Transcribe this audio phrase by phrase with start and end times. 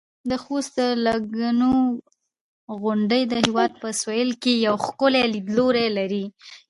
[0.29, 1.75] د خوست د لکڼو
[2.81, 6.25] غونډۍ د هېواد په سویل کې یو ښکلی لیدلوری لري.